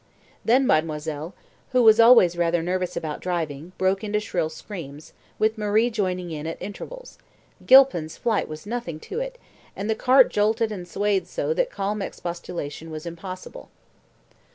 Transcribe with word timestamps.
Then 0.43 0.65
mademoiselle, 0.65 1.35
who 1.73 1.83
was 1.83 1.99
always 1.99 2.35
rather 2.35 2.63
nervous 2.63 2.97
about 2.97 3.19
driving, 3.19 3.71
broke 3.77 4.03
into 4.03 4.19
shrill 4.19 4.49
screams, 4.49 5.13
with 5.37 5.59
Marie 5.59 5.91
joining 5.91 6.31
in 6.31 6.47
at 6.47 6.59
intervals 6.59 7.19
Gilpin's 7.67 8.17
flight 8.17 8.47
was 8.47 8.65
nothing 8.65 8.99
to 9.01 9.19
it 9.19 9.37
and 9.75 9.87
the 9.87 9.93
cart 9.93 10.31
jolted 10.31 10.71
and 10.71 10.87
swayed 10.87 11.27
so 11.27 11.53
that 11.53 11.69
calm 11.69 12.01
expostulation 12.01 12.89
was 12.89 13.05
impossible. 13.05 13.69